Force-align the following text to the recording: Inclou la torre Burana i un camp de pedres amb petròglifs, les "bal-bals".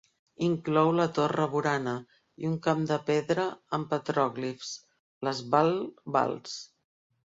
Inclou 0.45 0.87
la 0.99 1.03
torre 1.17 1.43
Burana 1.51 1.93
i 2.45 2.49
un 2.51 2.57
camp 2.67 2.81
de 2.93 2.97
pedres 3.09 3.53
amb 3.79 3.91
petròglifs, 3.93 4.73
les 5.29 5.43
"bal-bals". 5.57 6.57